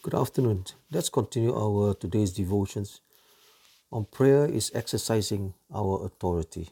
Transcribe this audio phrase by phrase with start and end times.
[0.00, 0.64] Good afternoon.
[0.92, 3.00] Let's continue our today's devotions
[3.90, 6.68] on prayer is exercising our authority.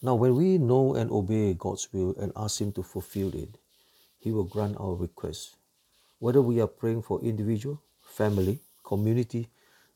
[0.00, 3.58] Now, when we know and obey God's will and ask Him to fulfill it,
[4.18, 5.56] He will grant our requests.
[6.18, 9.50] Whether we are praying for individual, family, community,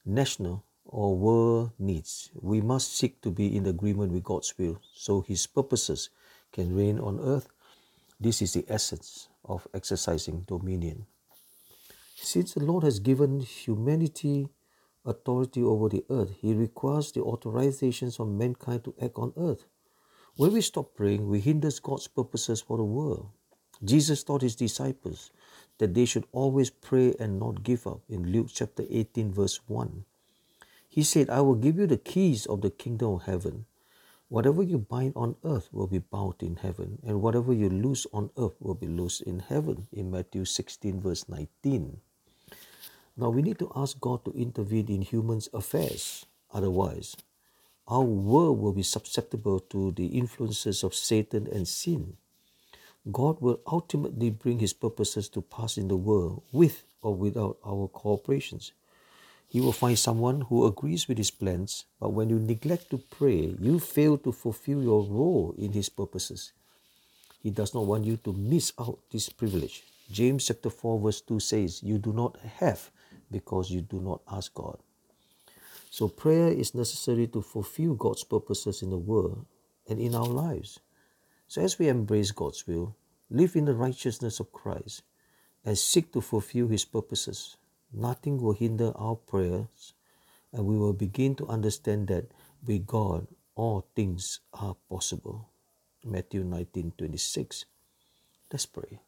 [0.05, 5.23] national, or world needs, we must seek to be in agreement with God's will so
[5.23, 6.11] His purposes
[6.53, 7.49] can reign on earth.
[8.21, 11.07] This is the essence of exercising dominion.
[12.29, 14.51] Since the Lord has given humanity
[15.03, 19.65] authority over the earth, He requires the authorizations of mankind to act on earth.
[20.37, 23.31] When we stop praying, we hinder God's purposes for the world.
[23.83, 25.31] Jesus taught His disciples
[25.79, 30.05] that they should always pray and not give up in Luke chapter 18, verse 1.
[30.87, 33.65] He said, I will give you the keys of the kingdom of heaven.
[34.29, 38.29] Whatever you bind on earth will be bound in heaven, and whatever you loose on
[38.37, 39.89] earth will be loosed in heaven.
[39.93, 42.03] In Matthew 16, verse 19.
[43.19, 46.25] Now we need to ask God to intervene in humans' affairs.
[46.55, 47.17] Otherwise,
[47.89, 52.17] our world will be susceptible to the influences of Satan and sin.
[53.11, 57.89] God will ultimately bring his purposes to pass in the world with or without our
[57.89, 58.71] cooperations.
[59.49, 63.57] He will find someone who agrees with his plans, but when you neglect to pray,
[63.59, 66.53] you fail to fulfill your role in his purposes.
[67.43, 69.83] He does not want you to miss out this privilege.
[70.13, 72.91] James chapter 4 verse 2 says, You do not have
[73.31, 74.79] because you do not ask God.
[75.91, 79.47] So, prayer is necessary to fulfill God's purposes in the world
[79.89, 80.81] and in our lives.
[81.49, 82.95] So, as we embrace God's will,
[83.31, 85.03] live in the righteousness of Christ,
[85.65, 87.57] and seek to fulfill His purposes,
[87.93, 89.95] nothing will hinder our prayers,
[90.53, 92.31] and we will begin to understand that
[92.67, 95.49] with God all things are possible.
[96.05, 97.65] Matthew 19 26.
[98.53, 99.01] Let's pray.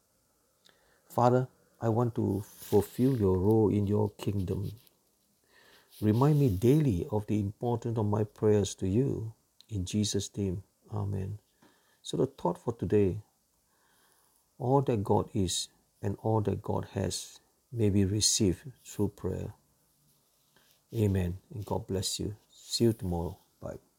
[1.09, 1.47] Father,
[1.81, 4.71] I want to fulfill your role in your kingdom.
[6.01, 9.33] Remind me daily of the importance of my prayers to you.
[9.69, 11.39] In Jesus' name, Amen.
[12.01, 13.17] So, the thought for today
[14.59, 15.69] all that God is
[16.01, 17.39] and all that God has
[17.71, 19.53] may be received through prayer.
[20.95, 21.37] Amen.
[21.53, 22.35] And God bless you.
[22.51, 23.37] See you tomorrow.
[23.61, 23.90] Bye.